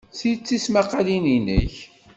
Ti 0.17 0.31
d 0.37 0.39
tismaqqalin-nnek? 0.45 1.73